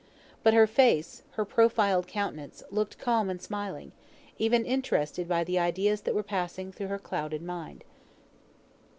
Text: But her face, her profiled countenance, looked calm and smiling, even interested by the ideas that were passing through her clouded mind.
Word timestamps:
But 0.41 0.55
her 0.55 0.65
face, 0.65 1.21
her 1.33 1.45
profiled 1.45 2.07
countenance, 2.07 2.63
looked 2.71 2.97
calm 2.97 3.29
and 3.29 3.39
smiling, 3.39 3.91
even 4.39 4.65
interested 4.65 5.27
by 5.29 5.43
the 5.43 5.59
ideas 5.59 6.01
that 6.01 6.15
were 6.15 6.23
passing 6.23 6.71
through 6.71 6.87
her 6.87 6.97
clouded 6.97 7.43
mind. 7.43 7.83